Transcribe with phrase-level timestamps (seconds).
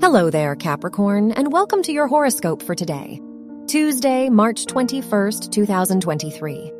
[0.00, 3.20] Hello there, Capricorn, and welcome to your horoscope for today,
[3.66, 6.72] Tuesday, March 21st, 2023.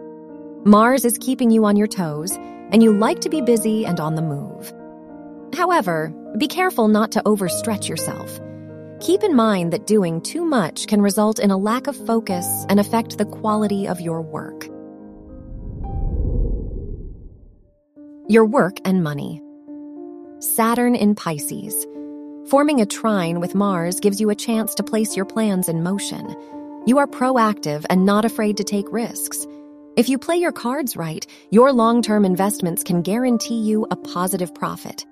[0.65, 2.35] Mars is keeping you on your toes,
[2.73, 4.73] and you like to be busy and on the move.
[5.55, 8.41] However, be careful not to overstretch yourself.
[9.01, 12.81] Keep in mind that doing too much can result in a lack of focus and
[12.81, 14.65] affect the quality of your work.
[18.31, 19.43] Your work and money.
[20.39, 21.87] Saturn in Pisces.
[22.49, 26.35] Forming a trine with Mars gives you a chance to place your plans in motion.
[26.87, 29.47] You are proactive and not afraid to take risks.
[29.97, 34.55] If you play your cards right, your long term investments can guarantee you a positive
[34.55, 35.05] profit.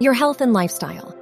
[0.00, 1.14] Your health and lifestyle.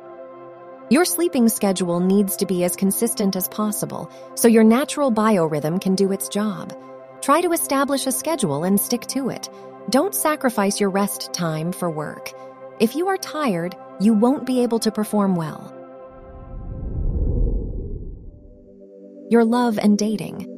[0.91, 5.94] Your sleeping schedule needs to be as consistent as possible so your natural biorhythm can
[5.94, 6.77] do its job.
[7.22, 9.48] Try to establish a schedule and stick to it.
[9.91, 12.30] Don't sacrifice your rest time for work.
[12.78, 15.75] If you are tired, you won't be able to perform well.
[19.28, 20.48] Your love and dating.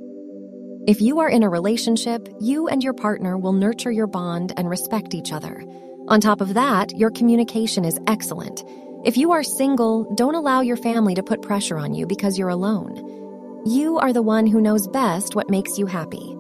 [0.87, 4.69] If you are in a relationship, you and your partner will nurture your bond and
[4.69, 5.65] respect each other.
[6.09, 8.63] On top of that, your communication is excellent.
[9.05, 12.49] If you are single, don't allow your family to put pressure on you because you're
[12.51, 13.63] alone.
[13.67, 16.34] You are the one who knows best what makes you happy.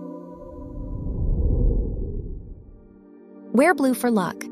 [3.54, 4.44] Wear blue for luck.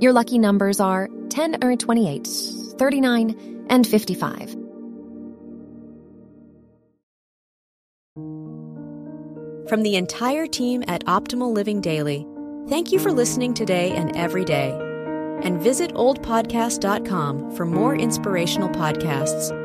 [0.00, 2.26] Your lucky numbers are 10 or 28,
[2.76, 4.56] 39, and 55.
[9.68, 12.26] From the entire team at Optimal Living Daily,
[12.68, 14.70] thank you for listening today and every day.
[15.42, 19.56] And visit oldpodcast.com for more inspirational podcasts.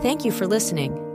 [0.00, 1.11] Thank you for listening.